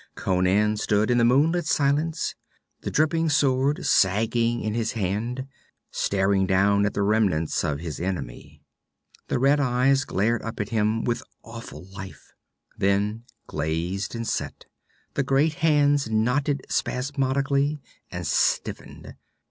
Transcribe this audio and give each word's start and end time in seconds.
Conan 0.15 0.77
stood 0.77 1.11
in 1.11 1.19
the 1.19 1.23
moonlit 1.23 1.67
silence, 1.67 2.33
the 2.79 2.89
dripping 2.89 3.29
sword 3.29 3.85
sagging 3.85 4.59
in 4.61 4.73
his 4.73 4.93
hand, 4.93 5.45
staring 5.91 6.47
down 6.47 6.87
at 6.87 6.95
the 6.95 7.03
remnants 7.03 7.63
of 7.63 7.77
his 7.77 7.99
enemy. 7.99 8.63
The 9.27 9.37
red 9.37 9.59
eyes 9.59 10.03
glared 10.03 10.41
up 10.41 10.59
at 10.59 10.69
him 10.69 11.03
with 11.03 11.21
awful 11.43 11.83
life, 11.83 12.33
then 12.75 13.25
glazed 13.45 14.15
and 14.15 14.27
set; 14.27 14.65
the 15.13 15.21
great 15.21 15.53
hands 15.61 16.09
knotted 16.09 16.65
spasmodically 16.67 17.79
and 18.09 18.25
stiffened. 18.25 19.13